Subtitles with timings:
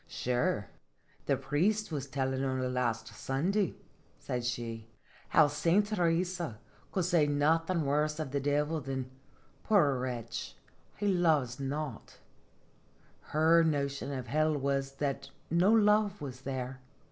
[0.07, 0.65] "Sure,
[1.27, 3.75] the priest was tellin' only last Sun day,"
[4.17, 4.87] said she,"
[5.29, 6.57] how Saint Theresa
[6.91, 9.11] could say nothing worse of the Divil than'
[9.65, 10.55] Poor wretch,
[10.97, 12.17] he loves not/
[13.25, 16.79] Her notion of hell was that no love was there.